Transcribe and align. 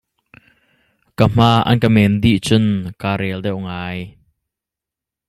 Ka 1.17 1.25
hma 1.31 1.51
an 1.69 1.77
ka 1.83 1.89
men 1.95 2.13
dih 2.23 2.39
cun 2.47 2.65
kaa 3.01 3.19
rel 3.21 3.39
deuh 3.45 3.61
ngai. 3.65 3.99